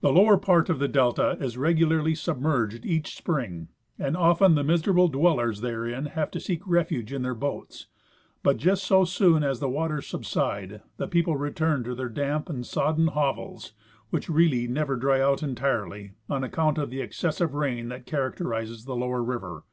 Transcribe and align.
The 0.00 0.12
lower 0.12 0.36
part 0.36 0.70
of 0.70 0.78
the 0.78 0.86
delta 0.86 1.36
is 1.40 1.56
regularly 1.58 2.14
submerged 2.14 2.86
each 2.86 3.16
spring, 3.16 3.66
and 3.98 4.16
often 4.16 4.54
the 4.54 4.62
miserable 4.62 5.08
dwellers 5.08 5.60
therein 5.60 6.06
have 6.06 6.30
to 6.30 6.38
seek 6.38 6.64
refuge 6.64 7.12
in 7.12 7.22
their 7.22 7.34
boats; 7.34 7.88
but 8.44 8.58
just 8.58 8.84
so 8.84 9.04
soon 9.04 9.42
as 9.42 9.58
the 9.58 9.68
waters 9.68 10.06
subside 10.06 10.82
the 10.98 11.08
people 11.08 11.34
return 11.36 11.82
to 11.82 11.96
their 11.96 12.08
damp 12.08 12.48
and 12.48 12.64
sodden 12.64 13.08
hovels, 13.08 13.72
which 14.10 14.28
really 14.30 14.68
never 14.68 14.94
dry 14.94 15.20
out 15.20 15.42
entirely, 15.42 16.12
on 16.28 16.44
account 16.44 16.78
of 16.78 16.90
the 16.90 17.00
excessive 17.00 17.52
rain 17.52 17.88
that 17.88 18.06
characterizes 18.06 18.84
the 18.84 18.94
lower 18.94 19.20
river. 19.20 19.64